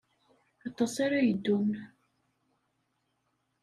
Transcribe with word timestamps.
Aṭas 0.67 0.93
ara 1.05 1.19
yeddun. 1.27 1.69